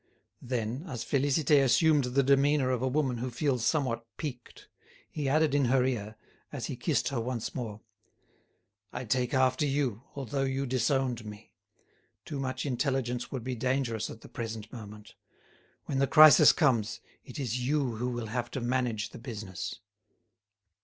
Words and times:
Then, 0.41 0.85
as 0.87 1.05
Félicité 1.05 1.63
assumed 1.63 2.05
the 2.05 2.23
demeanour 2.23 2.71
of 2.71 2.81
a 2.81 2.87
woman 2.87 3.19
who 3.19 3.29
feels 3.29 3.63
somewhat 3.63 4.03
piqued, 4.17 4.67
he 5.11 5.29
added 5.29 5.53
in 5.53 5.65
her 5.65 5.85
ear, 5.85 6.15
as 6.51 6.65
he 6.65 6.75
kissed 6.75 7.09
her 7.09 7.21
once 7.21 7.53
more: 7.53 7.81
"I 8.91 9.05
take 9.05 9.31
after 9.35 9.63
you, 9.67 10.01
although 10.15 10.41
you 10.41 10.65
disowned 10.65 11.23
me. 11.23 11.53
Too 12.25 12.39
much 12.39 12.65
intelligence 12.65 13.31
would 13.31 13.43
be 13.43 13.53
dangerous 13.53 14.09
at 14.09 14.21
the 14.21 14.27
present 14.27 14.73
moment. 14.73 15.13
When 15.85 15.99
the 15.99 16.07
crisis 16.07 16.51
comes, 16.51 16.99
it 17.23 17.37
is 17.37 17.59
you 17.67 17.97
who 17.97 18.09
will 18.09 18.25
have 18.25 18.49
to 18.49 18.59
manage 18.59 19.11
the 19.11 19.19
business." 19.19 19.81